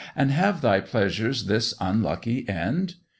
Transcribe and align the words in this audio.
"And 0.15 0.31
have 0.31 0.61
thy 0.61 0.79
pleasures 0.79 1.45
this 1.45 1.75
unlucky 1.79 2.49
end?" 2.49 2.95